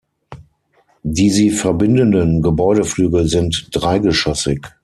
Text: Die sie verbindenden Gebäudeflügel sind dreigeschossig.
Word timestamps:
Die 1.03 1.29
sie 1.29 1.51
verbindenden 1.51 2.41
Gebäudeflügel 2.41 3.27
sind 3.27 3.67
dreigeschossig. 3.71 4.65